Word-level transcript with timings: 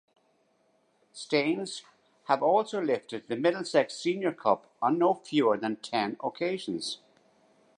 Staines 1.13 1.83
have 2.23 2.41
also 2.41 2.81
lifted 2.81 3.27
the 3.27 3.35
Middlesex 3.35 3.93
Senior 3.97 4.31
Cup 4.33 4.65
on 4.81 4.97
no 4.97 5.13
fewer 5.13 5.57
than 5.59 5.75
ten 5.75 6.17
occasions. 6.23 6.97